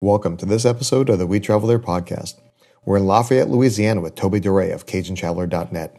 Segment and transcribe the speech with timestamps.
[0.00, 2.38] Welcome to this episode of the We Travel There podcast.
[2.84, 5.96] We're in Lafayette, Louisiana with Toby Duray of CajunTraveler.net.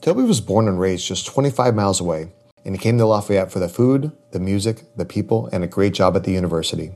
[0.00, 2.32] Toby was born and raised just 25 miles away,
[2.64, 5.94] and he came to Lafayette for the food, the music, the people, and a great
[5.94, 6.90] job at the university.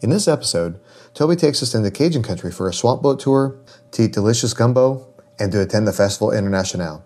[0.00, 0.80] In this episode,
[1.14, 3.56] Toby takes us into Cajun country for a swamp boat tour,
[3.92, 5.06] to eat delicious gumbo,
[5.38, 7.04] and to attend the Festival International,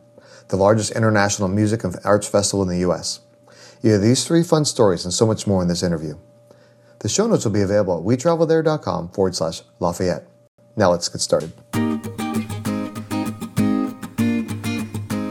[0.48, 3.20] the largest international music and arts festival in the U.S.
[3.82, 6.16] You have these three fun stories and so much more in this interview.
[7.03, 10.25] The show notes will be available at wetravelthere.com forward slash Lafayette.
[10.76, 11.53] Now let's get started.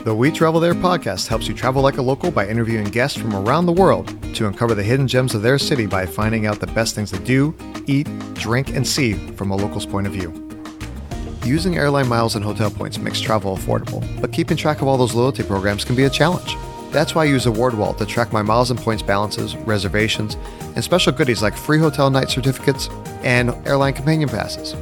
[0.03, 3.33] The We Travel There podcast helps you travel like a local by interviewing guests from
[3.33, 6.67] around the world to uncover the hidden gems of their city by finding out the
[6.67, 7.55] best things to do,
[7.87, 10.49] eat, drink, and see from a local's point of view.
[11.45, 15.13] Using airline miles and hotel points makes travel affordable, but keeping track of all those
[15.13, 16.57] loyalty programs can be a challenge.
[16.91, 20.35] That's why I use AwardWallet to track my miles and points balances, reservations,
[20.75, 22.89] and special goodies like free hotel night certificates
[23.23, 24.73] and airline companion passes.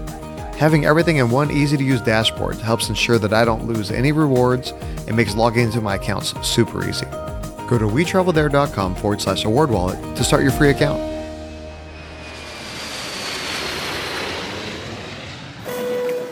[0.58, 4.12] Having everything in one easy to use dashboard helps ensure that I don't lose any
[4.12, 4.71] rewards
[5.07, 7.05] and makes logging into my accounts super easy.
[7.68, 10.99] Go to wetravelthere.com forward slash award wallet to start your free account.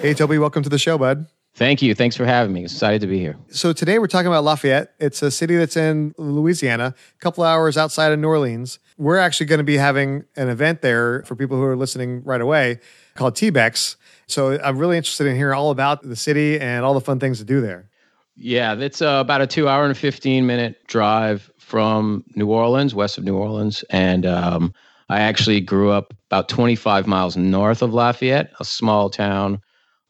[0.01, 1.27] Hey, Toby, welcome to the show, bud.
[1.57, 1.95] Thank you.
[1.95, 2.65] Thanks for having me.
[2.65, 3.35] Excited to be here.
[3.49, 4.93] So today we're talking about Lafayette.
[4.99, 8.77] It's a city that's in Louisiana, a couple hours outside of New Orleans.
[8.99, 12.41] We're actually going to be having an event there for people who are listening right
[12.41, 12.79] away
[13.15, 13.95] called TBEX.
[14.27, 17.39] So I'm really interested in hearing all about the city and all the fun things
[17.39, 17.89] to do there.
[18.35, 23.17] Yeah, it's uh, about a two hour and 15 minute drive from New Orleans, west
[23.17, 23.83] of New Orleans.
[23.89, 24.75] And um,
[25.09, 29.59] I actually grew up about 25 miles north of Lafayette, a small town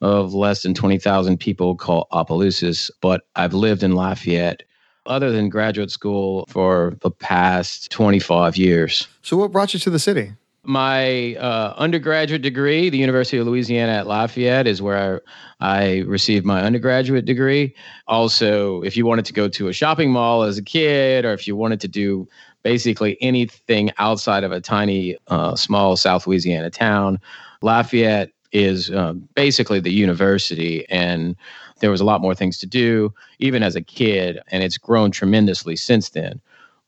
[0.02, 4.64] of less than 20,000 people called Opelousas, but I've lived in Lafayette
[5.06, 9.08] other than graduate school for the past 25 years.
[9.22, 10.34] So, what brought you to the city?
[10.64, 15.22] My uh, undergraduate degree, the University of Louisiana at Lafayette, is where
[15.62, 17.74] I, I received my undergraduate degree.
[18.08, 21.48] Also, if you wanted to go to a shopping mall as a kid, or if
[21.48, 22.28] you wanted to do
[22.64, 27.18] basically anything outside of a tiny, uh, small South Louisiana town,
[27.62, 31.36] Lafayette is um, basically the university and
[31.80, 35.12] there was a lot more things to do even as a kid and it's grown
[35.12, 36.40] tremendously since then.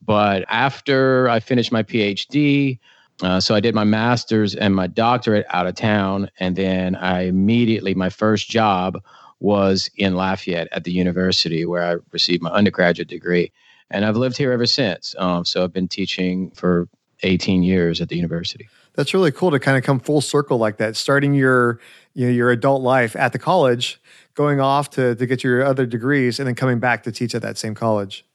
[0.05, 2.79] But after i finished my phd
[3.21, 7.23] uh, so i did my master's and my doctorate out of town and then i
[7.23, 8.97] immediately my first job
[9.41, 13.51] was in lafayette at the university where i received my undergraduate degree
[13.91, 15.15] and i've lived here ever since.
[15.17, 16.87] Um, so i've been teaching for
[17.23, 20.75] 18 years at the university that's really cool to kind of come full circle like
[20.75, 21.79] that, starting your
[22.15, 24.01] you know, your adult life at the college,
[24.33, 27.41] going off to to get your other degrees, and then coming back to teach at
[27.41, 28.25] that same college.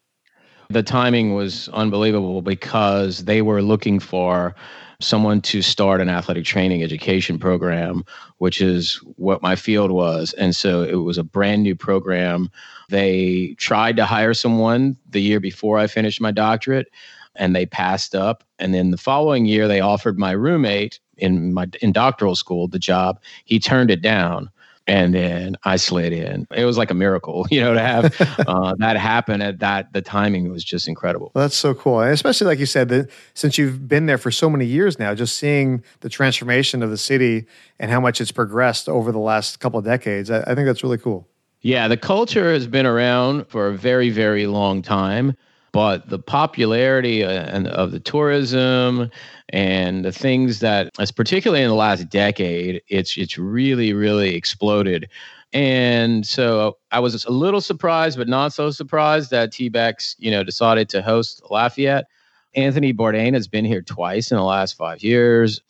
[0.70, 4.54] The timing was unbelievable because they were looking for
[5.02, 8.02] someone to start an athletic training education program,
[8.38, 10.32] which is what my field was.
[10.32, 12.48] And so it was a brand new program.
[12.88, 16.88] They tried to hire someone the year before I finished my doctorate
[17.36, 18.44] and they passed up.
[18.58, 22.78] And then the following year, they offered my roommate in my in doctoral school the
[22.78, 23.20] job.
[23.44, 24.50] He turned it down.
[24.86, 26.46] And then I slid in.
[26.54, 28.14] It was like a miracle, you know, to have
[28.46, 29.94] uh, that happen at that.
[29.94, 31.32] The timing was just incredible.
[31.34, 34.30] Well, that's so cool, and especially like you said, that since you've been there for
[34.30, 37.46] so many years now, just seeing the transformation of the city
[37.78, 40.82] and how much it's progressed over the last couple of decades, I, I think that's
[40.82, 41.26] really cool.
[41.62, 45.34] Yeah, the culture has been around for a very, very long time
[45.74, 49.10] but the popularity uh, of the tourism
[49.48, 55.10] and the things that, as particularly in the last decade, it's it's really really exploded.
[55.52, 60.44] And so I was a little surprised, but not so surprised that TBEX, you know,
[60.44, 62.06] decided to host Lafayette.
[62.54, 65.60] Anthony Bourdain has been here twice in the last five years.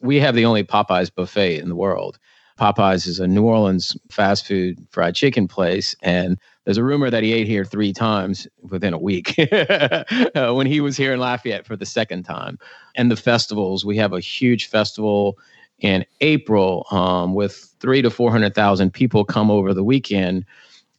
[0.00, 2.18] We have the only Popeyes buffet in the world.
[2.58, 7.22] Popeyes is a New Orleans fast food fried chicken place, and there's a rumor that
[7.22, 11.66] he ate here three times within a week uh, when he was here in Lafayette
[11.66, 12.58] for the second time.
[12.94, 15.38] And the festivals, we have a huge festival
[15.80, 20.44] in April um, with three to 400,000 people come over the weekend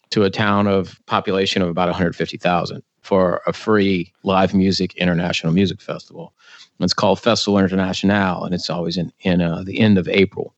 [0.09, 5.81] to a town of population of about 150,000 for a free live music international music
[5.81, 6.33] festival.
[6.79, 10.53] It's called Festival International, and it's always in, in uh, the end of April.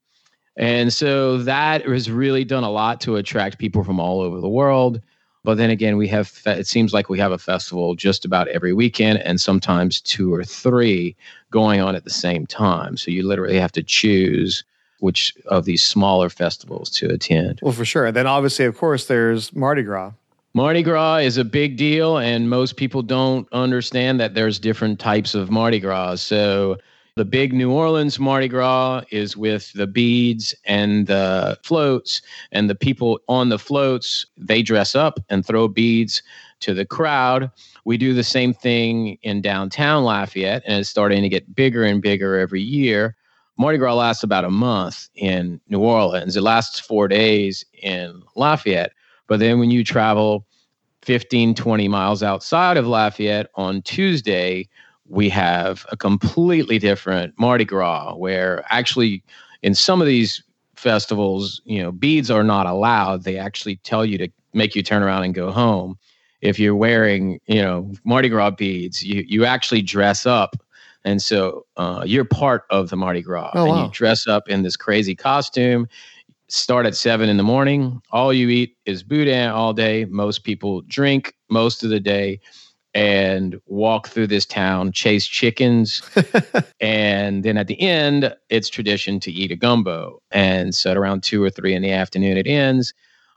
[0.58, 4.50] And so that has really done a lot to attract people from all over the
[4.50, 5.02] world.
[5.44, 8.74] But then again, we have, it seems like we have a festival just about every
[8.74, 11.16] weekend and sometimes two or three
[11.52, 12.98] going on at the same time.
[12.98, 14.64] So you literally have to choose
[15.02, 17.60] which of these smaller festivals to attend.
[17.62, 18.08] Well, for sure.
[18.08, 20.14] And then obviously, of course, there's Mardi Gras.
[20.56, 25.36] Mardi Gras is a big deal, and most people don't understand that there's different types
[25.36, 26.16] of Mardi Gras.
[26.16, 26.78] So
[27.18, 32.22] The big New Orleans Mardi Gras is with the beads and the floats,
[32.52, 36.22] and the people on the floats, they dress up and throw beads
[36.60, 37.50] to the crowd.
[37.86, 42.02] We do the same thing in downtown Lafayette, and it's starting to get bigger and
[42.02, 43.16] bigger every year.
[43.58, 46.36] Mardi Gras lasts about a month in New Orleans.
[46.36, 48.92] It lasts four days in Lafayette.
[49.28, 50.46] But then when you travel
[51.04, 54.68] 15, 20 miles outside of Lafayette on Tuesday,
[55.08, 59.24] we have a completely different Mardi Gras where actually
[59.62, 60.44] in some of these
[60.76, 63.24] festivals, you know, beads are not allowed.
[63.24, 65.98] They actually tell you to make you turn around and go home.
[66.42, 70.56] If you're wearing, you know, Mardi Gras beads, you, you actually dress up.
[71.04, 73.52] And so uh, you're part of the Mardi Gras.
[73.54, 73.86] Oh, and wow.
[73.86, 75.88] you dress up in this crazy costume
[76.48, 78.02] start at seven in the morning.
[78.12, 80.06] All you eat is boudin all day.
[80.06, 82.40] Most people drink most of the day
[82.96, 86.02] and walk through this town, chase chickens.
[86.80, 90.22] and then at the end, it's tradition to eat a gumbo.
[90.32, 92.94] And so at around two or three in the afternoon, it ends.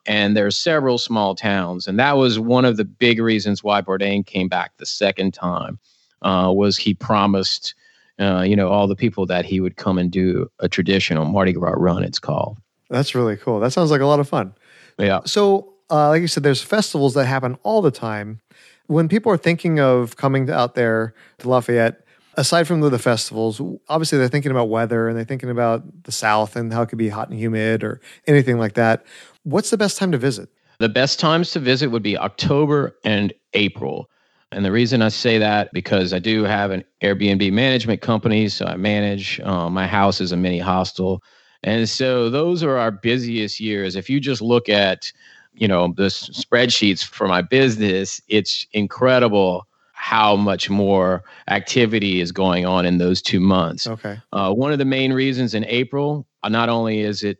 [0.06, 1.88] And there are several small towns.
[1.88, 5.80] And that was one of the big reasons why Bourdain came back the second time,
[6.22, 7.74] uh, was he promised,
[8.20, 11.52] uh, you know, all the people that he would come and do a traditional Mardi
[11.52, 12.58] Gras run, it's called.
[12.90, 13.58] That's really cool.
[13.58, 14.54] That sounds like a lot of fun.
[14.98, 15.20] Yeah.
[15.26, 18.40] So, uh, like you said, there's festivals that happen all the time.
[18.88, 22.04] When people are thinking of coming out there to Lafayette,
[22.36, 26.12] aside from the, the festivals, obviously they're thinking about weather and they're thinking about the
[26.12, 29.04] South and how it could be hot and humid or anything like that.
[29.44, 30.48] What's the best time to visit?
[30.78, 34.08] The best times to visit would be October and April.
[34.52, 38.64] And the reason I say that because I do have an Airbnb management company, so
[38.64, 41.22] I manage uh, my house as a mini hostel,
[41.62, 43.96] and so those are our busiest years.
[43.96, 45.12] If you just look at,
[45.58, 52.64] you know, the spreadsheets for my business, it's incredible how much more activity is going
[52.64, 53.86] on in those two months.
[53.86, 54.18] Okay.
[54.32, 57.38] Uh, one of the main reasons in April, uh, not only is it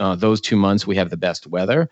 [0.00, 1.88] uh, those two months we have the best weather,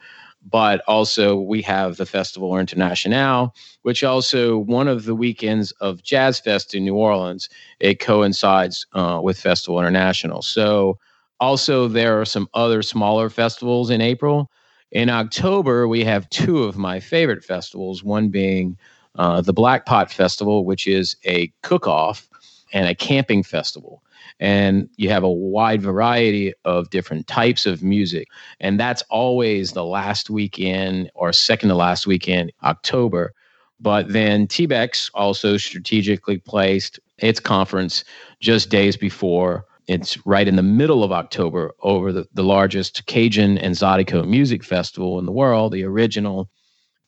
[0.50, 6.40] but also we have the Festival International, which also one of the weekends of Jazz
[6.40, 7.48] Fest in New Orleans.
[7.80, 10.42] It coincides uh, with Festival International.
[10.42, 10.98] So
[11.38, 14.50] also there are some other smaller festivals in April.
[14.90, 18.02] In October, we have two of my favorite festivals.
[18.02, 18.78] One being
[19.16, 22.28] uh, the Black Pot Festival, which is a cook-off
[22.72, 24.02] and a camping festival
[24.40, 28.28] and you have a wide variety of different types of music
[28.60, 33.32] and that's always the last weekend or second to last weekend october
[33.80, 38.04] but then tbex also strategically placed its conference
[38.40, 43.58] just days before it's right in the middle of october over the, the largest cajun
[43.58, 46.48] and zydeco music festival in the world the original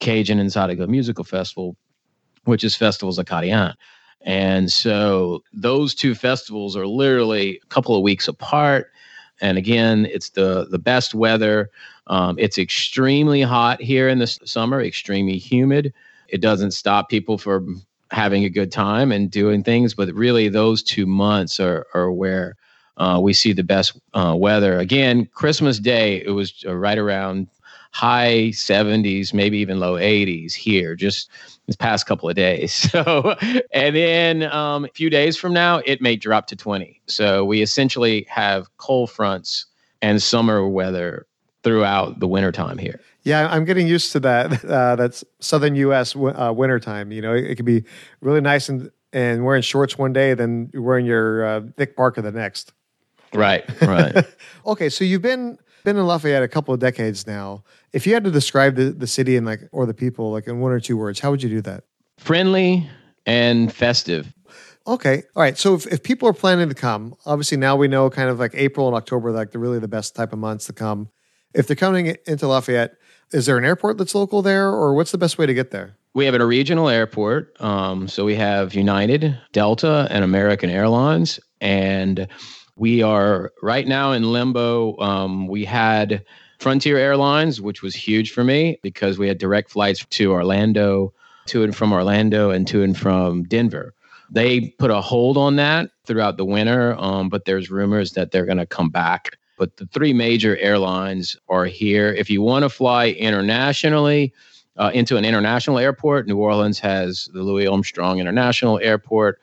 [0.00, 1.76] cajun and zydeco musical festival
[2.44, 3.74] which is Festivals Acadiens
[4.22, 8.90] and so those two festivals are literally a couple of weeks apart.
[9.40, 11.70] And again, it's the the best weather.
[12.08, 15.94] Um, it's extremely hot here in the summer, extremely humid.
[16.28, 20.82] It doesn't stop people from having a good time and doing things, but really those
[20.82, 22.56] two months are are where
[23.00, 24.78] uh, we see the best uh, weather.
[24.78, 27.48] Again, Christmas Day, it was uh, right around
[27.92, 31.30] high 70s, maybe even low 80s here, just
[31.66, 32.88] this past couple of days.
[33.00, 33.34] So,
[33.72, 37.00] and then um, a few days from now, it may drop to 20.
[37.06, 39.66] So we essentially have cold fronts
[40.02, 41.26] and summer weather
[41.62, 43.00] throughout the wintertime here.
[43.22, 44.64] Yeah, I'm getting used to that.
[44.70, 46.12] Uh, that's Southern U.S.
[46.12, 47.12] w- uh, wintertime.
[47.12, 47.84] You know, it, it can be
[48.20, 52.30] really nice and and wearing shorts one day, then wearing your uh, thick parka the
[52.30, 52.72] next.
[53.34, 54.24] Right, right.
[54.66, 57.64] Okay, so you've been been in Lafayette a couple of decades now.
[57.92, 60.60] If you had to describe the, the city and like or the people like in
[60.60, 61.84] one or two words, how would you do that?
[62.18, 62.88] Friendly
[63.24, 64.32] and festive.
[64.86, 65.56] Okay, all right.
[65.56, 68.52] So if, if people are planning to come, obviously now we know kind of like
[68.54, 71.08] April and October, like they're really the best type of months to come.
[71.54, 72.96] If they're coming into Lafayette,
[73.32, 75.96] is there an airport that's local there, or what's the best way to get there?
[76.14, 77.60] We have a regional airport.
[77.60, 81.38] Um, so we have United, Delta, and American Airlines.
[81.60, 82.26] And
[82.80, 84.98] we are right now in limbo.
[85.00, 86.24] Um, we had
[86.58, 91.12] Frontier Airlines, which was huge for me because we had direct flights to Orlando,
[91.48, 93.92] to and from Orlando, and to and from Denver.
[94.30, 98.46] They put a hold on that throughout the winter, um, but there's rumors that they're
[98.46, 99.36] going to come back.
[99.58, 102.14] But the three major airlines are here.
[102.14, 104.32] If you want to fly internationally,
[104.78, 106.26] uh, into an international airport.
[106.26, 109.38] New Orleans has the Louis Armstrong International Airport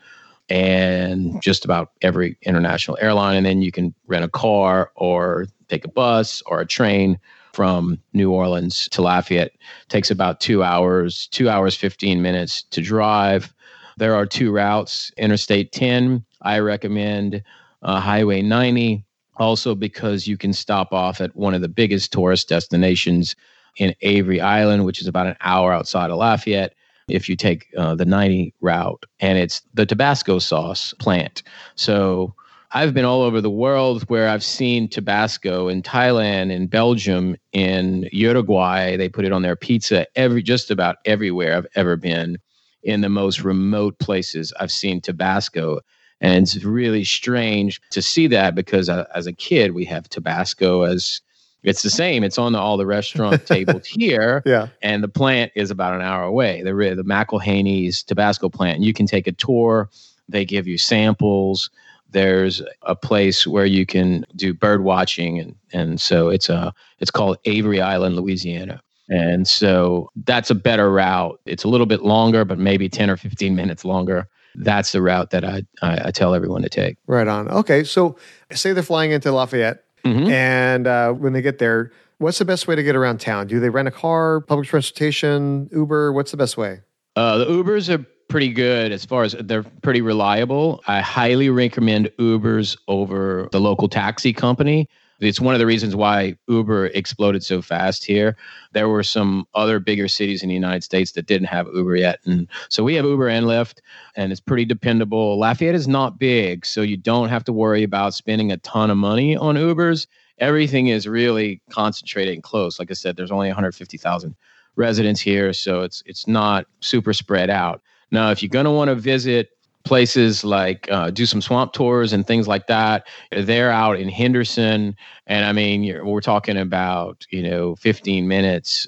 [0.50, 3.38] and just about every international airline.
[3.38, 7.20] And then you can rent a car or take a bus or a train
[7.54, 9.52] from New Orleans to Lafayette.
[9.90, 13.54] takes about two hours, two hours, 15 minutes to drive.
[13.98, 17.44] There are two routes Interstate 10 I recommend
[17.82, 19.04] uh, Highway 90
[19.38, 23.36] also because you can stop off at one of the biggest tourist destinations
[23.78, 26.74] in Avery Island, which is about an hour outside of Lafayette
[27.08, 31.44] if you take uh, the 90 route, and it's the Tabasco sauce plant.
[31.76, 32.34] So
[32.72, 38.10] I've been all over the world where I've seen Tabasco in Thailand, in Belgium, in
[38.12, 38.98] Uruguay.
[38.98, 42.38] They put it on their pizza every just about everywhere I've ever been.
[42.84, 45.80] In the most remote places, I've seen Tabasco.
[46.20, 50.84] And it's really strange to see that because uh, as a kid, we have Tabasco
[50.84, 51.22] as
[51.64, 52.24] it's the same.
[52.24, 54.44] It's on the, all the restaurant tables here.
[54.46, 54.68] Yeah.
[54.82, 56.62] And the plant is about an hour away.
[56.62, 58.82] The, the McIlhenny's Tabasco plant.
[58.82, 59.90] You can take a tour.
[60.30, 61.70] They give you samples.
[62.10, 65.40] There's a place where you can do bird watching.
[65.40, 68.82] And, and so it's a, it's called Avery Island, Louisiana.
[69.10, 71.40] And so that's a better route.
[71.46, 75.30] It's a little bit longer, but maybe 10 or 15 minutes longer that's the route
[75.32, 76.98] that I, I, I tell everyone to take.
[77.08, 77.48] Right on.
[77.48, 78.18] Okay, so
[78.52, 79.84] say they're flying into Lafayette,
[80.14, 80.30] mm-hmm.
[80.30, 83.48] and uh, when they get there, what's the best way to get around town?
[83.48, 86.14] Do they rent a car, public transportation, Uber?
[86.14, 86.82] What's the best way?
[87.16, 90.84] Uh, the Ubers are pretty good as far as they're pretty reliable.
[90.88, 94.88] I highly recommend Ubers over the local taxi company
[95.20, 98.38] it's one of the reasons why Uber exploded so fast here.
[98.74, 102.20] There were some other bigger cities in the United States that didn't have Uber yet.
[102.26, 103.80] And so we have Uber and Lyft,
[104.16, 105.40] and it's pretty dependable.
[105.40, 108.98] Lafayette is not big, so you don't have to worry about spending a ton of
[108.98, 110.08] money on Ubers.
[110.40, 112.80] Everything is really concentrated and close.
[112.80, 114.36] Like I said, there's only 150,000
[114.76, 117.82] residents here, so it's it's not super spread out.
[118.12, 119.50] Now, if you're going to want to visit
[119.88, 123.08] places like uh, do some swamp tours and things like that.
[123.32, 128.88] They're out in Henderson, and I mean, we're talking about you know 15 minutes.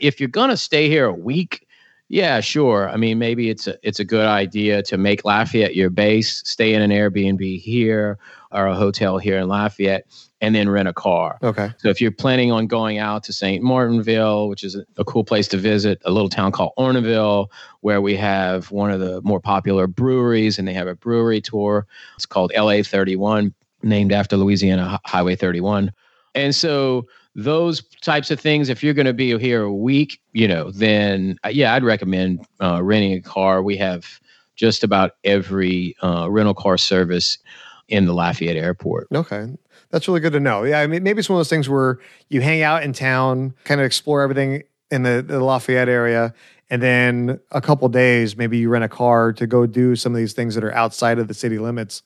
[0.00, 1.67] If you're gonna stay here a week,
[2.08, 2.88] yeah, sure.
[2.88, 6.72] I mean, maybe it's a it's a good idea to make Lafayette your base, stay
[6.72, 8.18] in an Airbnb here
[8.50, 10.06] or a hotel here in Lafayette,
[10.40, 11.38] and then rent a car.
[11.42, 11.70] Okay.
[11.76, 13.62] So if you're planning on going out to St.
[13.62, 17.48] Martinville, which is a, a, cool place to visit, a little town called Arnaudville,
[17.80, 21.86] where we have one of the more popular breweries, and they have a brewery tour.
[22.16, 25.92] It's called LA 31, named after Louisiana Highway 31.
[26.34, 27.06] And so
[27.38, 31.38] those types of things, if you're going to be here a week, you know, then
[31.44, 33.62] uh, yeah, I'd recommend uh, renting a car.
[33.62, 34.18] We have
[34.56, 37.38] just about every uh, rental car service
[37.88, 39.06] in the Lafayette airport.
[39.14, 39.46] Okay.
[39.90, 40.64] That's really good to know.
[40.64, 43.54] Yeah, I mean, maybe it's one of those things where you hang out in town,
[43.62, 46.34] kind of explore everything in the, the Lafayette area,
[46.70, 50.18] and then a couple days, maybe you rent a car to go do some of
[50.18, 52.02] these things that are outside of the city limits.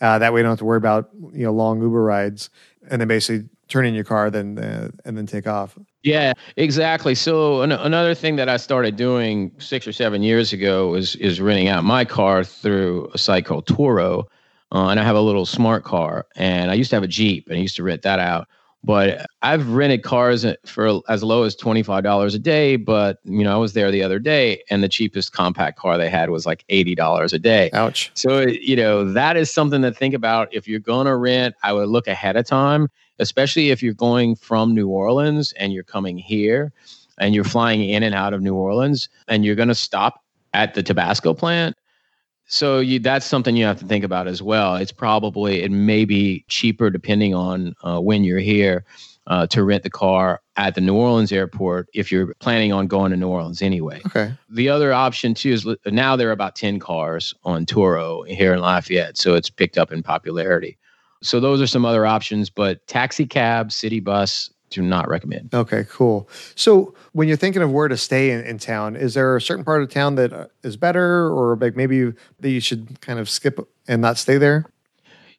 [0.00, 2.48] Uh, that way, you don't have to worry about you know long Uber rides,
[2.88, 5.78] and then basically turn in your car, then uh, and then take off.
[6.02, 7.14] Yeah, exactly.
[7.14, 11.40] So an- another thing that I started doing six or seven years ago is is
[11.40, 14.26] renting out my car through a site called Turo
[14.72, 16.26] uh, and I have a little smart car.
[16.36, 18.48] And I used to have a Jeep, and I used to rent that out.
[18.84, 22.76] But I've rented cars for as low as twenty five dollars a day.
[22.76, 26.08] But you know, I was there the other day, and the cheapest compact car they
[26.08, 27.70] had was like eighty dollars a day.
[27.72, 28.12] Ouch!
[28.14, 30.54] So you know, that is something to think about.
[30.54, 32.86] If you're gonna rent, I would look ahead of time,
[33.18, 36.72] especially if you're going from New Orleans and you're coming here,
[37.18, 40.22] and you're flying in and out of New Orleans, and you're gonna stop
[40.54, 41.76] at the Tabasco plant
[42.48, 44.76] so you, that's something you have to think about as well.
[44.76, 48.84] It's probably it may be cheaper depending on uh, when you're here
[49.26, 53.10] uh, to rent the car at the New Orleans airport if you're planning on going
[53.10, 54.00] to New Orleans anyway.
[54.06, 54.32] Okay.
[54.48, 58.60] The other option too is now there are about ten cars on Turo here in
[58.60, 60.78] Lafayette, so it's picked up in popularity.
[61.22, 65.52] So those are some other options, but taxi cab, city bus, do not recommend.
[65.54, 66.28] Okay, cool.
[66.54, 69.64] So when you're thinking of where to stay in, in town, is there a certain
[69.64, 70.46] part of town that uh,
[70.78, 74.66] better, or like maybe you, that you should kind of skip and not stay there?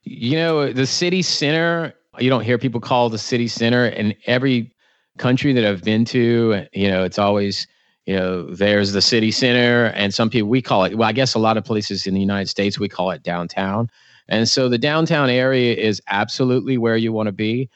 [0.04, 1.94] You know, the city center.
[2.18, 4.74] You don't hear people call the city center in every
[5.18, 6.66] country that I've been to.
[6.74, 7.68] You know, it's always
[8.06, 10.96] you know there's the city center, and some people we call it.
[10.96, 13.90] Well, I guess a lot of places in the United States we call it downtown.
[14.30, 17.70] And so the downtown area is absolutely where you want to be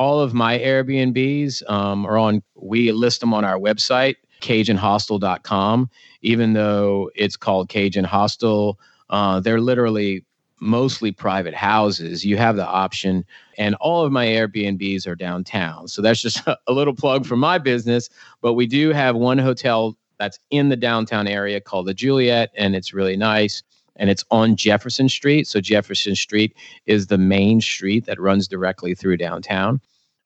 [0.00, 5.90] all of my Airbnbs um, are on, we list them on our website, CajunHostel.com.
[6.22, 10.24] Even though it's called Cajun Hostel, uh, they're literally
[10.58, 12.24] mostly private houses.
[12.24, 13.26] You have the option,
[13.58, 15.86] and all of my Airbnbs are downtown.
[15.86, 18.08] So that's just a little plug for my business.
[18.40, 22.74] But we do have one hotel that's in the downtown area called the Juliet, and
[22.74, 23.62] it's really nice
[24.00, 25.46] and it's on Jefferson Street.
[25.46, 29.80] So Jefferson Street is the main street that runs directly through downtown.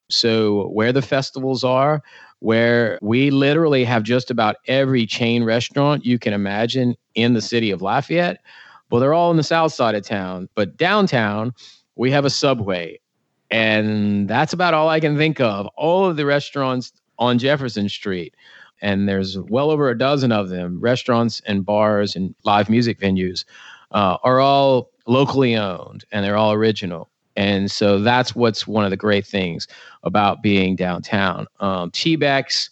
[0.09, 2.01] So, where the festivals are,
[2.39, 7.71] where we literally have just about every chain restaurant you can imagine in the city
[7.71, 8.39] of Lafayette.
[8.89, 11.53] Well, they're all in the south side of town, but downtown
[11.95, 12.99] we have a subway.
[13.49, 15.67] And that's about all I can think of.
[15.75, 18.35] All of the restaurants on Jefferson Street,
[18.81, 23.45] and there's well over a dozen of them, restaurants and bars and live music venues,
[23.91, 27.09] uh, are all locally owned and they're all original.
[27.35, 29.67] And so that's what's one of the great things
[30.03, 31.47] about being downtown.
[31.59, 32.69] Um, TBEX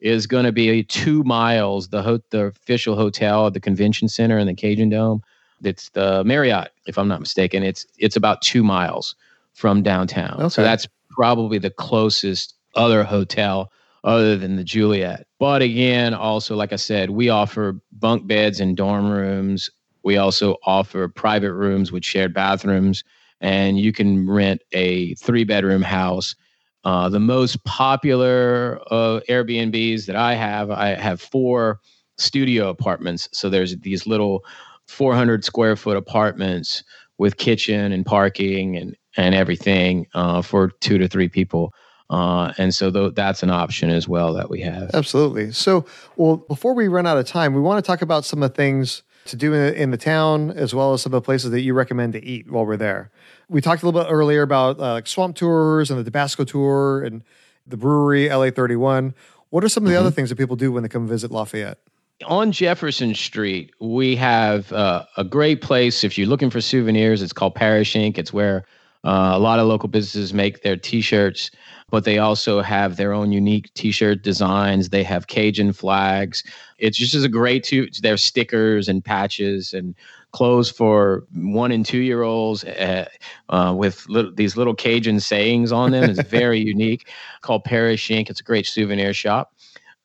[0.00, 4.38] is going to be two miles, the, ho- the official hotel at the convention center
[4.38, 5.22] and the Cajun Dome.
[5.62, 7.62] It's the Marriott, if I'm not mistaken.
[7.62, 9.14] It's it's about two miles
[9.54, 10.34] from downtown.
[10.34, 10.48] Okay.
[10.50, 13.70] So that's probably the closest other hotel
[14.04, 15.26] other than the Juliet.
[15.40, 19.70] But again, also like I said, we offer bunk beds and dorm rooms.
[20.04, 23.02] We also offer private rooms with shared bathrooms
[23.40, 26.36] and you can rent a three bedroom house.
[26.84, 31.80] Uh, the most popular uh, Airbnbs that I have, I have four
[32.18, 33.28] studio apartments.
[33.32, 34.44] So there's these little
[34.86, 36.84] 400 square foot apartments
[37.18, 41.72] with kitchen and parking and and everything uh, for two to three people.
[42.10, 44.90] Uh, and so th- that's an option as well that we have.
[44.94, 45.52] Absolutely.
[45.52, 48.50] So, well, before we run out of time, we want to talk about some of
[48.50, 51.50] the things to do in, in the town, as well as some of the places
[51.50, 53.10] that you recommend to eat while we're there.
[53.48, 57.02] We talked a little bit earlier about uh, like swamp tours and the Tabasco tour
[57.02, 57.22] and
[57.66, 59.14] the brewery LA 31.
[59.50, 60.06] What are some of the mm-hmm.
[60.06, 61.78] other things that people do when they come visit Lafayette?
[62.26, 66.04] On Jefferson Street, we have uh, a great place.
[66.04, 68.18] If you're looking for souvenirs, it's called Parish Ink.
[68.18, 68.64] It's where
[69.04, 71.50] uh, a lot of local businesses make their T-shirts,
[71.90, 74.88] but they also have their own unique T-shirt designs.
[74.88, 76.42] They have Cajun flags.
[76.78, 79.94] It's just a great to their stickers and patches and
[80.32, 83.08] clothes for one and two year olds uh,
[83.50, 86.10] uh, with little, these little Cajun sayings on them.
[86.10, 87.08] It's very unique.
[87.42, 88.30] Called Parish Ink.
[88.30, 89.53] It's a great souvenir shop.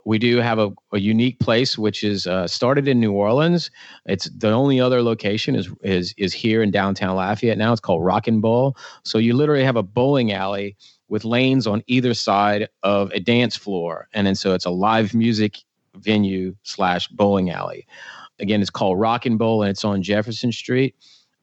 [0.05, 3.69] We do have a, a unique place which is uh, started in New Orleans.
[4.05, 7.71] It's the only other location is is is here in downtown Lafayette now.
[7.71, 8.77] It's called Rock and Bowl.
[9.03, 10.75] So you literally have a bowling alley
[11.09, 15.13] with lanes on either side of a dance floor, and then so it's a live
[15.13, 15.57] music
[15.95, 17.85] venue slash bowling alley.
[18.39, 20.95] Again, it's called Rock and Bowl, and it's on Jefferson Street.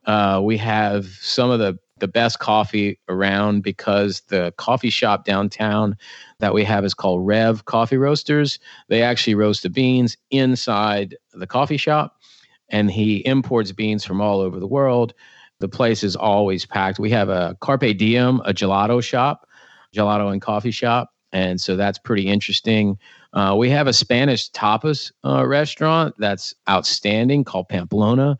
[0.06, 5.96] Uh, we have some of the the best coffee around because the coffee shop downtown
[6.40, 8.58] that we have is called Rev Coffee Roasters.
[8.88, 12.20] They actually roast the beans inside the coffee shop,
[12.68, 15.14] and he imports beans from all over the world.
[15.60, 16.98] The place is always packed.
[16.98, 19.48] We have a Carpe Diem, a gelato shop,
[19.94, 22.98] gelato and coffee shop, and so that's pretty interesting.
[23.32, 28.38] Uh, we have a Spanish tapas uh, restaurant that's outstanding called Pamplona.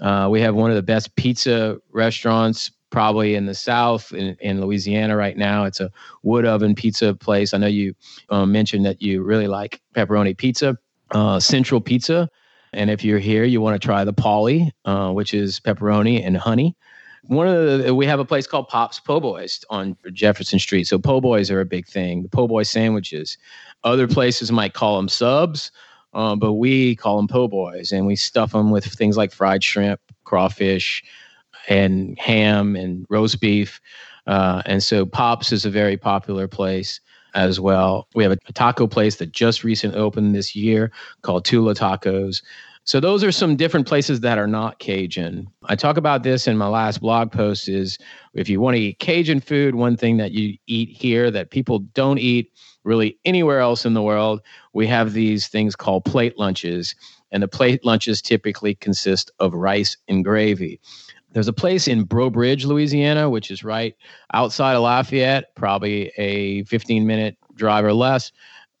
[0.00, 4.60] Uh, we have one of the best pizza restaurants probably in the South in, in
[4.60, 5.64] Louisiana right now.
[5.64, 5.90] It's a
[6.22, 7.52] wood oven pizza place.
[7.52, 7.94] I know you
[8.30, 10.78] uh, mentioned that you really like pepperoni pizza,
[11.10, 12.28] uh, Central Pizza.
[12.72, 16.36] And if you're here, you want to try the Polly, uh, which is pepperoni and
[16.36, 16.76] honey.
[17.28, 20.86] One of the we have a place called Pops Po' Boys on Jefferson Street.
[20.86, 22.22] So po' boys are a big thing.
[22.22, 23.36] The po' boy sandwiches.
[23.82, 25.72] Other places might call them subs,
[26.14, 29.64] uh, but we call them po' boys, and we stuff them with things like fried
[29.64, 31.02] shrimp, crawfish,
[31.68, 33.80] and ham and roast beef.
[34.26, 37.00] Uh, and so Pops is a very popular place
[37.34, 38.08] as well.
[38.14, 40.90] We have a, a taco place that just recently opened this year
[41.22, 42.42] called Tula Tacos.
[42.84, 45.48] So those are some different places that are not Cajun.
[45.64, 47.98] I talk about this in my last blog post is
[48.34, 51.80] if you want to eat Cajun food, one thing that you eat here that people
[51.80, 52.52] don't eat
[52.84, 54.40] really anywhere else in the world,
[54.72, 56.94] we have these things called plate lunches.
[57.32, 60.80] And the plate lunches typically consist of rice and gravy.
[61.36, 63.94] There's a place in Breaux Bridge, Louisiana, which is right
[64.32, 68.32] outside of Lafayette, probably a 15 minute drive or less.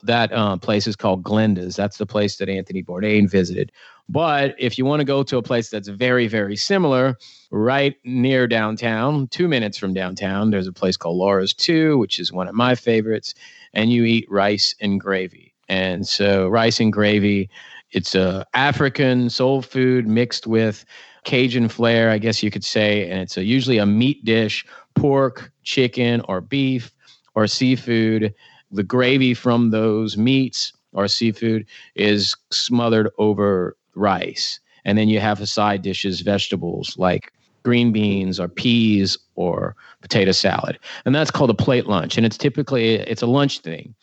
[0.04, 1.76] That uh, place is called Glenda's.
[1.76, 3.72] That's the place that Anthony Bourdain visited.
[4.08, 7.18] But if you want to go to a place that's very, very similar,
[7.50, 12.32] right near downtown, two minutes from downtown, there's a place called Laura's 2, which is
[12.32, 13.34] one of my favorites.
[13.74, 15.52] And you eat rice and gravy.
[15.68, 17.50] And so, rice and gravy,
[17.90, 20.86] it's a African soul food mixed with
[21.26, 23.10] Cajun flair, I guess you could say.
[23.10, 26.94] And it's a, usually a meat dish pork, chicken, or beef,
[27.34, 28.32] or seafood.
[28.70, 34.60] The gravy from those meats or seafood is smothered over rice.
[34.84, 37.32] And then you have the side dishes, vegetables like
[37.64, 40.78] green beans or peas or potato salad.
[41.04, 42.16] And that's called a plate lunch.
[42.16, 43.94] And it's typically it's a lunch thing.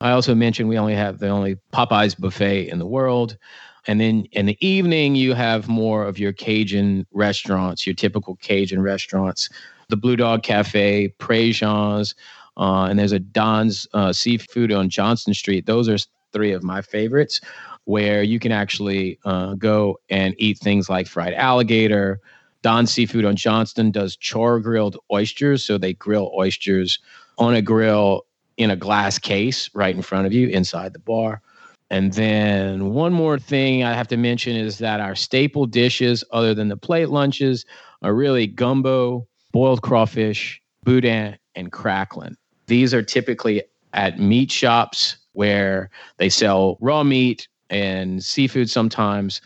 [0.00, 3.38] I also mentioned we only have the only Popeyes buffet in the world.
[3.86, 8.80] And then in the evening, you have more of your Cajun restaurants, your typical Cajun
[8.82, 9.50] restaurants,
[9.88, 12.14] the Blue Dog Cafe, Prejean's,
[12.56, 15.66] uh, and there's a Don's uh, Seafood on Johnston Street.
[15.66, 15.98] Those are
[16.32, 17.40] three of my favorites.
[17.84, 22.20] where you can actually uh, go and eat things like fried alligator.
[22.62, 25.64] Don Seafood on Johnston does char grilled oysters.
[25.64, 26.98] So they grill oysters
[27.38, 28.24] on a grill
[28.56, 31.42] in a glass case right in front of you inside the bar.
[31.90, 36.54] And then one more thing I have to mention is that our staple dishes, other
[36.54, 37.64] than the plate lunches,
[38.02, 42.36] are really gumbo, boiled crawfish, boudin, and cracklin.
[42.66, 49.40] These are typically at meat shops where they sell raw meat and seafood sometimes.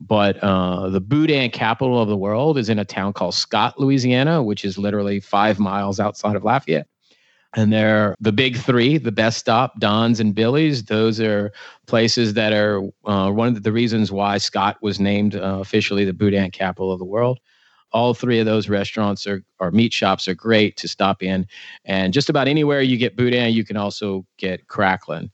[0.00, 4.42] But uh, the boudin capital of the world is in a town called Scott, Louisiana,
[4.42, 6.88] which is literally five miles outside of Lafayette.
[7.54, 10.84] And they're the big three, the best stop, Don's and Billy's.
[10.84, 11.52] Those are
[11.86, 16.14] places that are uh, one of the reasons why Scott was named uh, officially the
[16.14, 17.40] boudin capital of the world.
[17.92, 21.46] All three of those restaurants are or meat shops are great to stop in.
[21.84, 25.30] And just about anywhere you get boudin you can also get cracklin.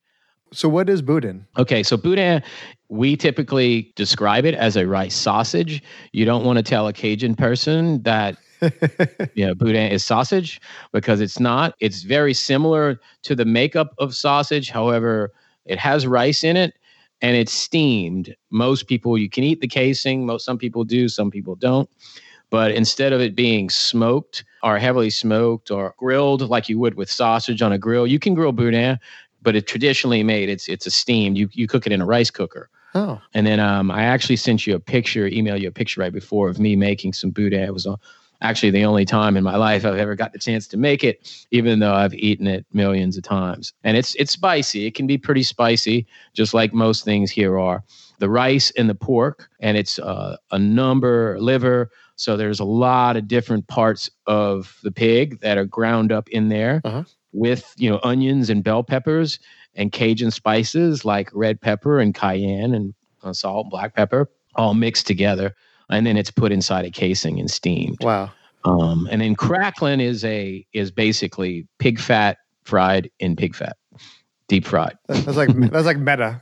[0.53, 1.47] So what is boudin?
[1.57, 2.43] Okay so boudin
[2.89, 5.83] we typically describe it as a rice sausage.
[6.13, 8.39] You don't want to tell a cajun person that
[9.47, 10.61] know boudin is sausage
[10.93, 15.33] because it's not it's very similar to the makeup of sausage however
[15.65, 16.75] it has rice in it
[17.21, 21.31] and it's steamed most people you can eat the casing most some people do some
[21.31, 21.89] people don't
[22.51, 27.11] but instead of it being smoked or heavily smoked or grilled like you would with
[27.11, 28.99] sausage on a grill, you can grill boudin,
[29.43, 30.49] but it's traditionally made.
[30.49, 31.37] It's it's a steamed.
[31.37, 32.71] You you cook it in a rice cooker.
[32.95, 33.21] Oh.
[33.35, 36.49] And then um, I actually sent you a picture, email you a picture right before
[36.49, 37.63] of me making some boudin.
[37.63, 37.97] It was uh,
[38.41, 41.47] actually the only time in my life I've ever got the chance to make it,
[41.51, 43.73] even though I've eaten it millions of times.
[43.85, 44.87] And it's it's spicy.
[44.87, 47.83] It can be pretty spicy, just like most things here are.
[48.19, 53.17] The rice and the pork, and it's uh, a number liver, so there's a lot
[53.17, 57.05] of different parts of the pig that are ground up in there uh-huh.
[57.33, 59.39] with, you know, onions and bell peppers
[59.77, 65.07] and Cajun spices like red pepper and cayenne and uh, salt, black pepper, all mixed
[65.07, 65.55] together.
[65.91, 68.03] And then it's put inside a casing and steamed.
[68.03, 68.31] Wow.
[68.65, 73.77] Um, and then cracklin is a is basically pig fat fried in pig fat
[74.49, 74.97] deep fried.
[75.07, 76.39] That's like that's like meta.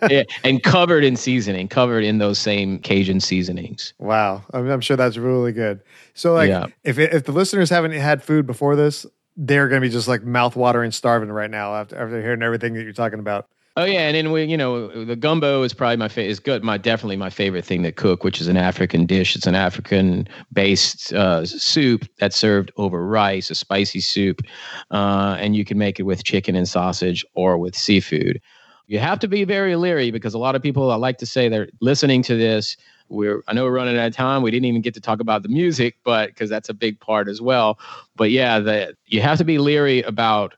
[0.10, 3.94] yeah, and covered in seasoning, covered in those same Cajun seasonings.
[3.98, 5.80] Wow, I'm, I'm sure that's really good.
[6.14, 6.66] So, like, yeah.
[6.84, 10.22] if if the listeners haven't had food before this, they're going to be just like
[10.22, 13.48] mouth watering, starving right now after after hearing everything that you're talking about.
[13.78, 16.32] Oh yeah, and then we, you know, the gumbo is probably my favorite.
[16.32, 16.64] Is good.
[16.64, 19.36] My definitely my favorite thing to cook, which is an African dish.
[19.36, 24.42] It's an African-based uh, soup that's served over rice, a spicy soup,
[24.90, 28.40] uh, and you can make it with chicken and sausage or with seafood.
[28.88, 31.48] You have to be very leery because a lot of people, I like to say,
[31.48, 32.76] they're listening to this.
[33.08, 34.42] We're, I know we're running out of time.
[34.42, 37.28] We didn't even get to talk about the music, but because that's a big part
[37.28, 37.78] as well.
[38.16, 40.54] But yeah, the, you have to be leery about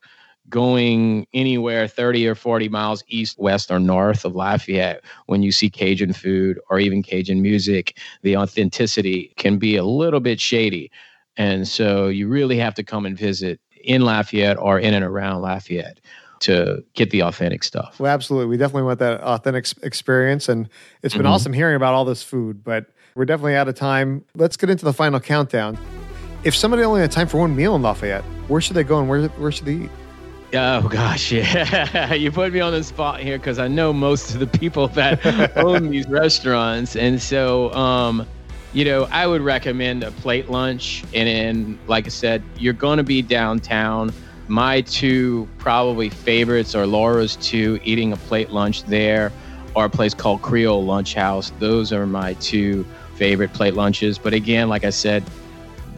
[0.51, 5.71] going anywhere 30 or 40 miles east, west, or north of Lafayette, when you see
[5.71, 10.91] Cajun food or even Cajun music, the authenticity can be a little bit shady.
[11.37, 15.41] And so you really have to come and visit in Lafayette or in and around
[15.41, 16.01] Lafayette
[16.41, 18.01] to get the authentic stuff.
[18.01, 18.49] Well, absolutely.
[18.49, 20.49] We definitely want that authentic experience.
[20.49, 20.69] And
[21.03, 21.33] it's been mm-hmm.
[21.33, 24.25] awesome hearing about all this food, but we're definitely out of time.
[24.35, 25.79] Let's get into the final countdown.
[26.43, 29.09] If somebody only had time for one meal in Lafayette, where should they go and
[29.09, 29.91] where, where should they eat?
[30.53, 32.13] Oh gosh, yeah.
[32.15, 35.57] you put me on the spot here because I know most of the people that
[35.57, 38.27] own these restaurants, and so um,
[38.73, 41.05] you know, I would recommend a plate lunch.
[41.15, 44.13] And then, like I said, you're going to be downtown.
[44.49, 49.33] My two probably favorites are Laura's two, eating a plate lunch there,
[49.75, 51.53] or a place called Creole Lunch House.
[51.59, 52.85] Those are my two
[53.15, 54.19] favorite plate lunches.
[54.19, 55.25] But again, like I said,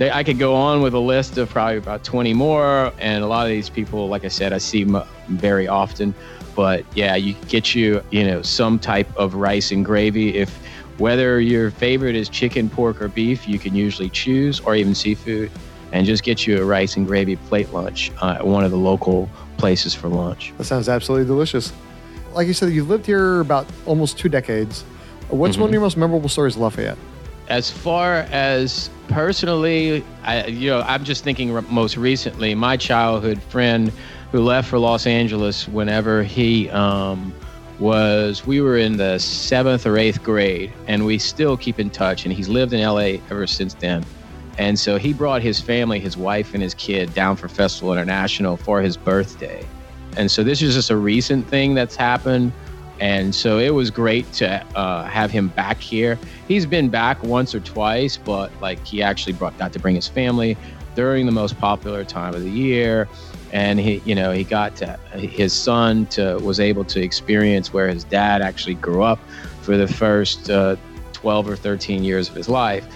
[0.03, 2.93] they, I could go on with a list of probably about 20 more.
[2.99, 6.12] And a lot of these people, like I said, I see m- very often.
[6.57, 10.37] But yeah, you get you, you know, some type of rice and gravy.
[10.37, 10.51] If
[10.99, 15.51] whether your favorite is chicken, pork, or beef, you can usually choose, or even seafood,
[15.93, 18.77] and just get you a rice and gravy plate lunch uh, at one of the
[18.77, 20.53] local places for lunch.
[20.59, 21.73] That sounds absolutely delicious.
[22.35, 24.83] Like you said, you've lived here about almost two decades.
[25.29, 25.62] What's mm-hmm.
[25.62, 26.99] one of your most memorable stories of Lafayette?
[27.48, 33.92] As far as personally, I, you know, I'm just thinking most recently, my childhood friend
[34.31, 37.35] who left for Los Angeles whenever he um,
[37.78, 42.24] was, we were in the seventh or eighth grade, and we still keep in touch.
[42.24, 44.05] And he's lived in LA ever since then.
[44.59, 48.57] And so he brought his family, his wife, and his kid down for Festival International
[48.57, 49.66] for his birthday.
[50.16, 52.52] And so this is just a recent thing that's happened.
[53.03, 56.17] And so it was great to uh, have him back here.
[56.47, 60.07] He's been back once or twice, but like he actually brought, got to bring his
[60.07, 60.57] family
[60.95, 63.09] during the most popular time of the year.
[63.53, 67.88] And he, you know, he got to, his son to was able to experience where
[67.88, 69.19] his dad actually grew up
[69.62, 70.77] for the first uh,
[71.12, 72.87] 12 or 13 years of his life.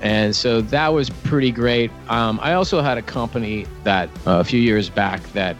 [0.00, 1.90] And so that was pretty great.
[2.08, 5.54] Um, I also had a company that uh, a few years back that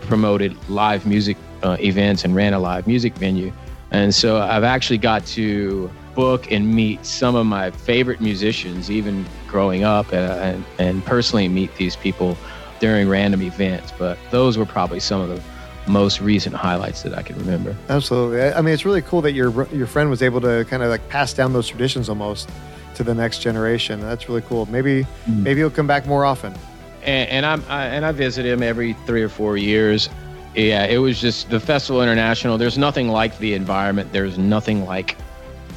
[0.00, 3.52] promoted live music uh, events and ran a live music venue.
[3.90, 9.26] And so I've actually got to book and meet some of my favorite musicians, even
[9.46, 12.36] growing up, uh, and, and personally meet these people
[12.80, 13.92] during random events.
[13.98, 15.42] But those were probably some of the
[15.86, 17.76] most recent highlights that I can remember.
[17.88, 18.42] Absolutely.
[18.42, 21.06] I mean, it's really cool that your your friend was able to kind of like
[21.08, 22.48] pass down those traditions almost
[22.94, 24.00] to the next generation.
[24.00, 24.66] That's really cool.
[24.66, 25.42] Maybe mm-hmm.
[25.42, 26.54] maybe he'll come back more often.
[27.02, 30.08] And, and I'm I, and I visit him every three or four years.
[30.54, 32.58] Yeah, it was just the Festival International.
[32.58, 34.12] There's nothing like the environment.
[34.12, 35.16] There's nothing like,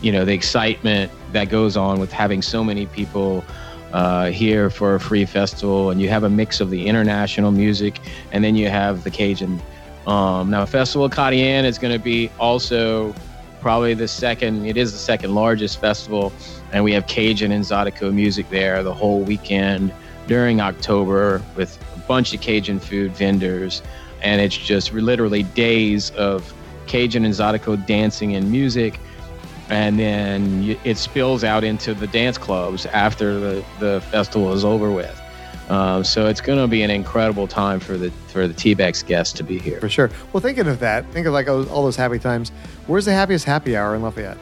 [0.01, 3.45] you know, the excitement that goes on with having so many people
[3.93, 7.99] uh, here for a free festival, and you have a mix of the international music,
[8.33, 9.61] and then you have the Cajun.
[10.07, 13.15] Um, now, Festival Acadian is going to be also
[13.61, 14.65] probably the second.
[14.65, 16.33] It is the second largest festival,
[16.73, 19.93] and we have Cajun and Zydeco music there the whole weekend
[20.27, 23.81] during October with a bunch of Cajun food vendors
[24.21, 26.53] and it's just literally days of
[26.87, 28.99] Cajun and Zydeco dancing and music.
[29.69, 34.91] And then it spills out into the dance clubs after the, the festival is over
[34.91, 35.19] with.
[35.69, 39.33] Um, so it's going to be an incredible time for the for the TBEX guests
[39.33, 39.79] to be here.
[39.79, 40.11] For sure.
[40.31, 42.51] Well, thinking of that, think of like all those happy times.
[42.85, 44.37] Where's the happiest happy hour in Lafayette?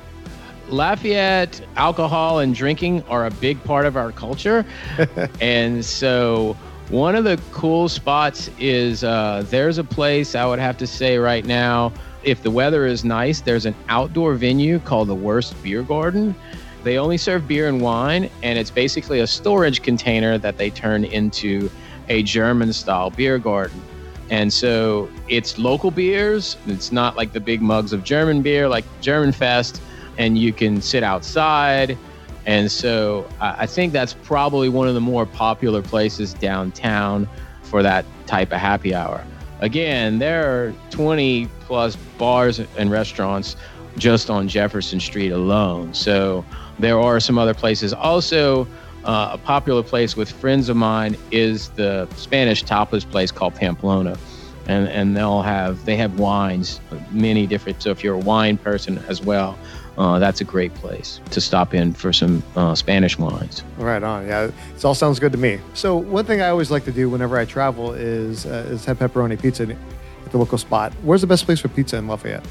[0.67, 4.65] Lafayette, alcohol and drinking are a big part of our culture,
[5.41, 6.57] and so
[6.89, 11.17] one of the cool spots is uh, there's a place I would have to say
[11.17, 11.93] right now,
[12.23, 16.35] if the weather is nice, there's an outdoor venue called the Wurst Beer Garden.
[16.83, 21.05] They only serve beer and wine, and it's basically a storage container that they turn
[21.05, 21.69] into
[22.09, 23.81] a German style beer garden.
[24.29, 26.57] And so it's local beers.
[26.67, 29.81] It's not like the big mugs of German beer like German Fest.
[30.17, 31.97] And you can sit outside
[32.45, 37.27] and so I think that's probably one of the more popular places downtown
[37.61, 39.23] for that type of happy hour.
[39.61, 43.55] Again, there are 20 plus bars and restaurants
[43.97, 45.93] just on Jefferson Street alone.
[45.93, 46.43] So
[46.79, 47.93] there are some other places.
[47.93, 48.67] Also,
[49.05, 54.17] uh, a popular place with friends of mine is the Spanish tapas place called Pamplona.
[54.65, 56.79] And, and they'll have they have wines
[57.11, 59.57] many different so if you're a wine person as well
[59.97, 63.63] uh, that's a great place to stop in for some uh, Spanish wines.
[63.77, 64.25] Right on.
[64.25, 65.59] Yeah, it all sounds good to me.
[65.73, 68.99] So one thing I always like to do whenever I travel is uh, is have
[68.99, 70.93] pepperoni pizza at the local spot.
[71.03, 72.45] Where's the best place for pizza in Lafayette?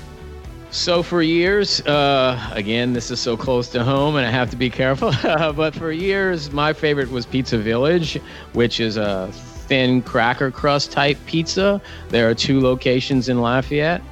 [0.71, 4.57] So for years, uh, again, this is so close to home, and I have to
[4.57, 5.13] be careful.
[5.23, 8.19] but for years, my favorite was Pizza Village,
[8.55, 9.31] which is a
[9.63, 11.81] thin cracker crust type pizza.
[12.09, 14.03] There are two locations in Lafayette.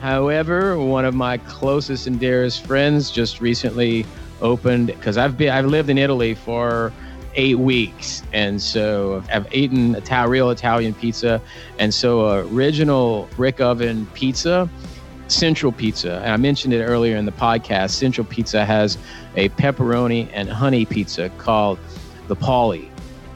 [0.00, 4.06] However, one of my closest and dearest friends just recently
[4.40, 6.92] opened because I've been I've lived in Italy for
[7.34, 11.40] eight weeks, and so I've eaten a real Italian pizza,
[11.78, 14.68] and so original brick oven pizza.
[15.26, 17.90] Central Pizza, and I mentioned it earlier in the podcast.
[17.90, 18.96] Central Pizza has
[19.36, 21.78] a pepperoni and honey pizza called
[22.28, 22.87] the Paulie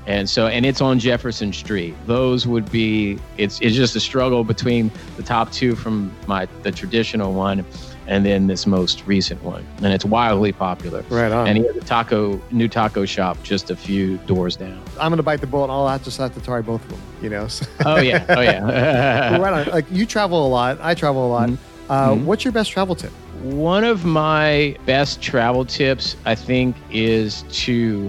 [0.06, 1.94] and so and it's on Jefferson Street.
[2.06, 6.72] Those would be it's it's just a struggle between the top two from my the
[6.72, 7.64] traditional one
[8.06, 9.64] and then this most recent one.
[9.78, 11.04] And it's wildly popular.
[11.08, 11.46] Right on.
[11.46, 14.82] And he has a taco new taco shop just a few doors down.
[15.00, 17.30] I'm gonna bite the bullet I'll have just have to try both of them, you
[17.30, 17.48] know.
[17.86, 18.24] oh yeah.
[18.28, 19.36] Oh yeah.
[19.38, 19.72] right on.
[19.72, 21.48] Like you travel a lot, I travel a lot.
[21.48, 21.92] Mm-hmm.
[21.92, 22.26] Uh, mm-hmm.
[22.26, 23.12] what's your best travel tip?
[23.42, 28.08] One of my best travel tips, I think, is to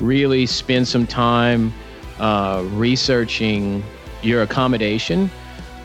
[0.00, 1.72] really spend some time
[2.18, 3.82] uh, researching
[4.22, 5.30] your accommodation.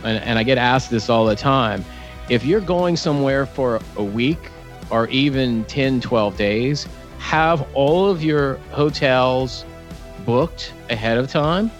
[0.03, 1.83] And, and I get asked this all the time.
[2.29, 4.51] If you're going somewhere for a week
[4.89, 6.87] or even 10, 12 days,
[7.19, 9.65] have all of your hotels
[10.25, 11.71] booked ahead of time.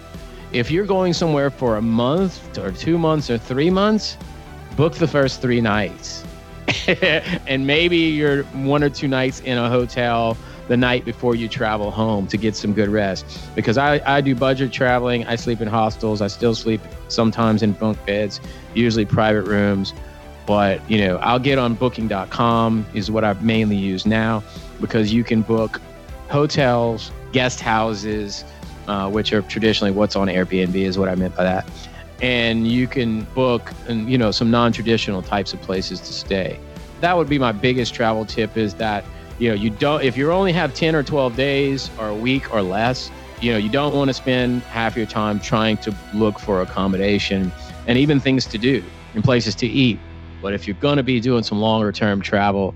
[0.51, 4.17] If you're going somewhere for a month or two months or three months,
[4.75, 6.23] book the first three nights.
[7.47, 10.37] and maybe you're one or two nights in a hotel
[10.67, 13.25] the night before you travel home to get some good rest.
[13.55, 17.73] Because I, I do budget traveling, I sleep in hostels, I still sleep sometimes in
[17.73, 18.41] bunk beds,
[18.73, 19.93] usually private rooms.
[20.45, 24.43] But, you know, I'll get on booking.com is what I mainly use now
[24.79, 25.81] because you can book
[26.29, 28.45] hotels, guest houses,
[28.87, 31.69] uh, which are traditionally what's on Airbnb is what I meant by that.
[32.21, 36.59] And you can book and you know some non-traditional types of places to stay.
[37.01, 39.05] That would be my biggest travel tip is that
[39.39, 42.53] you know you don't if you only have 10 or 12 days or a week
[42.53, 46.39] or less you know, you don't want to spend half your time trying to look
[46.39, 47.51] for accommodation
[47.85, 49.99] and even things to do and places to eat.
[50.41, 52.73] But if you're going to be doing some longer term travel,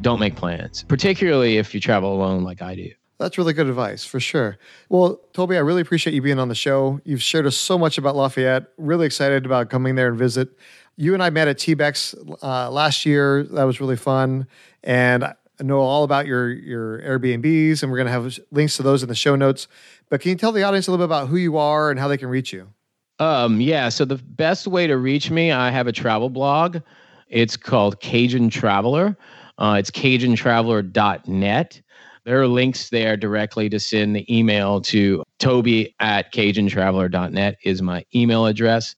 [0.00, 2.90] don't make plans, particularly if you travel alone like I do.
[3.18, 4.58] That's really good advice for sure.
[4.88, 7.00] Well, Toby, I really appreciate you being on the show.
[7.04, 8.68] You've shared us so much about Lafayette.
[8.78, 10.50] Really excited about coming there and visit.
[10.96, 13.42] You and I met at TBEX uh, last year.
[13.42, 14.46] That was really fun.
[14.84, 19.02] And know all about your, your Airbnbs, and we're going to have links to those
[19.02, 19.68] in the show notes.
[20.08, 22.08] But can you tell the audience a little bit about who you are and how
[22.08, 22.68] they can reach you?
[23.18, 23.88] Um, yeah.
[23.88, 26.78] So the best way to reach me, I have a travel blog.
[27.28, 29.16] It's called Cajun Traveler.
[29.58, 31.82] Uh, it's CajunTraveler.net.
[32.24, 38.04] There are links there directly to send the email to Toby at CajunTraveler.net is my
[38.14, 38.94] email address.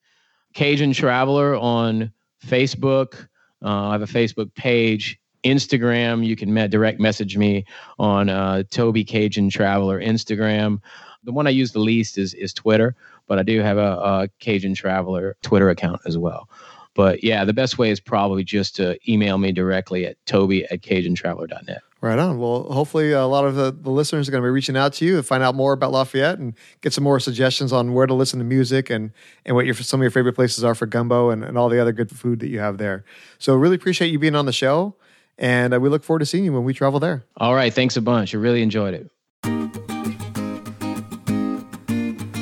[0.55, 2.13] Cajun Traveler on
[2.45, 3.29] Facebook.
[3.63, 5.20] Uh, I have a Facebook page.
[5.45, 7.65] Instagram, you can direct message me
[7.99, 10.81] on uh, Toby Cajun Traveler Instagram.
[11.25, 12.95] The one I use the least is is Twitter,
[13.27, 16.49] but I do have a, a Cajun Traveler Twitter account as well.
[16.95, 20.83] But yeah, the best way is probably just to email me directly at toby at
[20.83, 21.83] cajuntraveler.net.
[22.03, 22.39] Right on.
[22.39, 25.05] Well, hopefully a lot of the, the listeners are going to be reaching out to
[25.05, 28.15] you to find out more about Lafayette and get some more suggestions on where to
[28.15, 29.13] listen to music and,
[29.45, 31.79] and what your, some of your favorite places are for gumbo and, and all the
[31.79, 33.05] other good food that you have there.
[33.39, 34.97] So really appreciate you being on the show.
[35.41, 37.25] And uh, we look forward to seeing you when we travel there.
[37.39, 37.73] All right.
[37.73, 38.35] Thanks a bunch.
[38.35, 39.11] I really enjoyed it.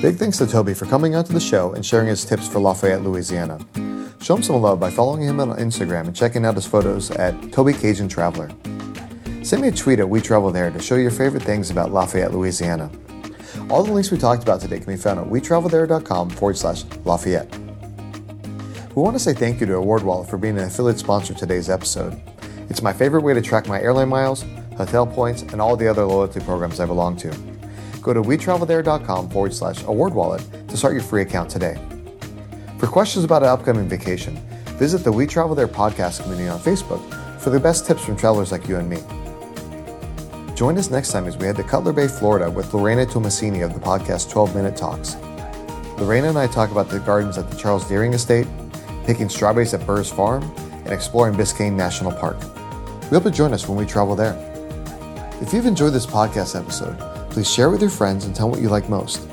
[0.03, 3.03] Big thanks to Toby for coming onto the show and sharing his tips for Lafayette,
[3.03, 3.59] Louisiana.
[4.21, 7.53] Show him some love by following him on Instagram and checking out his photos at
[7.53, 8.51] Toby Cajun Traveler.
[9.43, 12.33] Send me a tweet at We Travel There to show your favorite things about Lafayette,
[12.33, 12.91] Louisiana.
[13.71, 17.53] All the links we talked about today can be found at wetravelthere.com forward slash Lafayette.
[18.95, 21.39] We want to say thank you to Award Wallet for being an affiliate sponsor of
[21.39, 22.21] today's episode.
[22.69, 24.45] It's my favorite way to track my airline miles,
[24.77, 27.29] hotel points, and all the other loyalty programs I belong to.
[28.03, 31.77] Go to wetravelthere.com forward slash award wallet to start your free account today.
[32.79, 34.37] For questions about an upcoming vacation,
[34.79, 37.03] visit the We Travel There podcast community on Facebook
[37.41, 38.99] for the best tips from travelers like you and me.
[40.55, 43.75] Join us next time as we head to Cutler Bay, Florida with Lorena Tomasini of
[43.75, 45.17] the podcast 12 Minute Talks.
[45.99, 48.47] Lorena and I talk about the gardens at the Charles Deering Estate,
[49.05, 50.43] picking strawberries at Burrs Farm,
[50.85, 52.37] and exploring Biscayne National Park.
[53.11, 54.37] We hope to join us when we travel there.
[55.41, 56.99] If you've enjoyed this podcast episode,
[57.31, 59.27] please share it with your friends and tell them what you like most.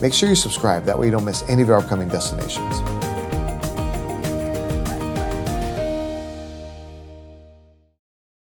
[0.00, 2.97] Make sure you subscribe, that way you don't miss any of our upcoming destinations.